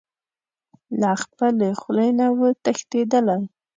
له 1.01 1.11
خپلې 1.23 1.69
خولې 1.79 2.09
نه 2.19 2.27
و 2.37 2.39
تښتېدلی. 2.63 3.41